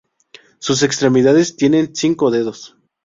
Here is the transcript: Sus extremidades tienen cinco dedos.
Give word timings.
Sus 0.57 0.81
extremidades 0.81 1.55
tienen 1.55 1.95
cinco 1.95 2.31
dedos. 2.31 2.75